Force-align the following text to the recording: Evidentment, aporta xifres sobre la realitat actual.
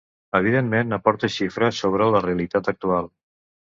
Evidentment, 0.39 0.95
aporta 0.97 1.31
xifres 1.35 1.85
sobre 1.85 2.11
la 2.17 2.25
realitat 2.29 2.75
actual. 2.77 3.17